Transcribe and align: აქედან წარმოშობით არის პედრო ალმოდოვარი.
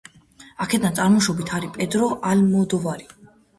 აქედან 0.65 0.95
წარმოშობით 1.01 1.53
არის 1.59 1.73
პედრო 1.77 2.09
ალმოდოვარი. 2.33 3.09